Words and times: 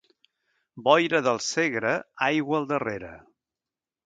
Boira 0.87 1.21
del 1.27 1.41
Segre, 1.49 1.93
aigua 2.31 2.59
al 2.63 2.67
darrere. 2.73 3.13